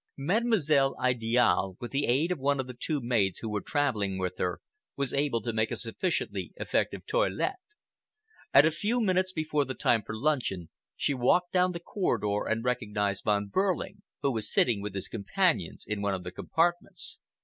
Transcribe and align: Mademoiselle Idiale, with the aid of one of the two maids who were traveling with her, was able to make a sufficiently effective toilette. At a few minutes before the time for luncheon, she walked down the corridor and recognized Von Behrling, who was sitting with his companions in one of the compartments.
Mademoiselle 0.17 0.95
Idiale, 0.99 1.77
with 1.79 1.91
the 1.91 2.07
aid 2.07 2.31
of 2.31 2.39
one 2.39 2.59
of 2.59 2.65
the 2.65 2.73
two 2.73 2.99
maids 2.99 3.37
who 3.37 3.47
were 3.51 3.61
traveling 3.61 4.17
with 4.17 4.39
her, 4.39 4.59
was 4.95 5.13
able 5.13 5.43
to 5.43 5.53
make 5.53 5.69
a 5.69 5.77
sufficiently 5.77 6.51
effective 6.55 7.05
toilette. 7.05 7.59
At 8.51 8.65
a 8.65 8.71
few 8.71 8.99
minutes 8.99 9.31
before 9.31 9.63
the 9.63 9.75
time 9.75 10.01
for 10.01 10.15
luncheon, 10.17 10.69
she 10.95 11.13
walked 11.13 11.51
down 11.51 11.71
the 11.73 11.79
corridor 11.79 12.47
and 12.49 12.63
recognized 12.65 13.25
Von 13.25 13.49
Behrling, 13.49 14.01
who 14.23 14.31
was 14.31 14.51
sitting 14.51 14.81
with 14.81 14.95
his 14.95 15.07
companions 15.07 15.85
in 15.85 16.01
one 16.01 16.15
of 16.15 16.23
the 16.23 16.31
compartments. 16.31 17.19